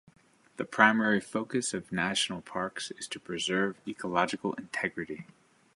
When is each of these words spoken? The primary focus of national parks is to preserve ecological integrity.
The 0.57 0.65
primary 0.65 1.21
focus 1.21 1.75
of 1.75 1.91
national 1.91 2.41
parks 2.41 2.89
is 2.89 3.07
to 3.09 3.19
preserve 3.19 3.77
ecological 3.87 4.53
integrity. 4.55 5.27